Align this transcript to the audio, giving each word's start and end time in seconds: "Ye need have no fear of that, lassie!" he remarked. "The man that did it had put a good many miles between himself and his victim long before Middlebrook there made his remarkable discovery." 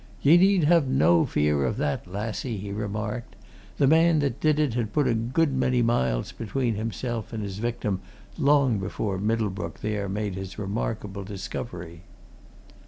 "Ye 0.23 0.35
need 0.35 0.63
have 0.63 0.87
no 0.87 1.27
fear 1.27 1.63
of 1.63 1.77
that, 1.77 2.07
lassie!" 2.07 2.57
he 2.57 2.71
remarked. 2.71 3.35
"The 3.77 3.85
man 3.85 4.17
that 4.21 4.39
did 4.39 4.57
it 4.59 4.73
had 4.73 4.93
put 4.93 5.05
a 5.05 5.13
good 5.13 5.53
many 5.53 5.83
miles 5.83 6.31
between 6.31 6.73
himself 6.73 7.31
and 7.33 7.43
his 7.43 7.59
victim 7.59 8.01
long 8.35 8.79
before 8.79 9.19
Middlebrook 9.19 9.81
there 9.81 10.09
made 10.09 10.33
his 10.33 10.57
remarkable 10.57 11.23
discovery." 11.23 12.01